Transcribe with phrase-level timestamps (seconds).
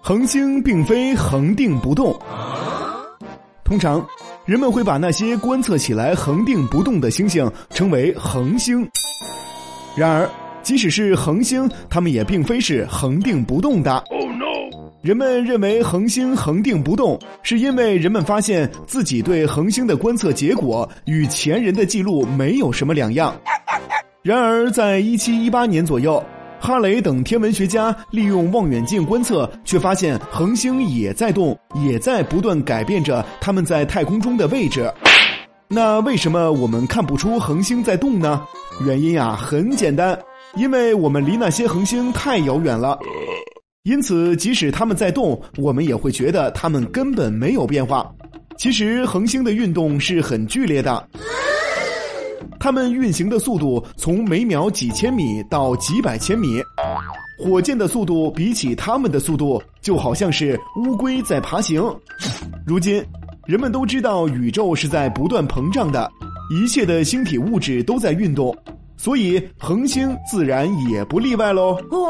[0.00, 2.14] 恒星并非恒定不动，
[3.64, 4.06] 通常
[4.44, 8.86] 人们会把那些观测起来恒定不动的星星称为恒星。
[9.96, 10.28] 然而，
[10.62, 14.04] 即使是恒星，它们也并非是恒定不动的。
[15.00, 23.34] 人们认为恒星恒定不动，是因为人们发现自己对恒星的观测结果与前人的记录没有什么两样。
[24.22, 26.22] 然而，在一七一八年左右。
[26.64, 34.90] 哈雷等天文学家利用望远镜观测，却发现恒星也在动，也在不断改变着它们在太空中的位置。
[35.68, 38.42] 那为什么我们看不出恒星在动呢？
[38.86, 40.18] 原因啊很简单，
[40.56, 42.98] 因为我们离那些恒星太遥远了。
[43.82, 48.10] 因此，即使它们在动，我们也会觉得它们根本没有变化。
[48.56, 51.06] 其实，恒星的运动是很剧烈的。
[52.64, 56.62] 它们运行的速度从每秒几千米到几百千米，
[57.38, 61.82] 火箭的速度比起它们的速度，就好像是乌龟在爬行。
[62.66, 63.04] 如今，
[63.44, 66.10] 人们都知道宇宙是在不断膨胀的，
[66.50, 68.56] 一切的星体物质都在运动，
[68.96, 71.76] 所以恒星自然也不例外喽。
[71.90, 72.00] 哦。